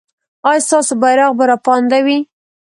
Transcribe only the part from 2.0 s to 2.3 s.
وي؟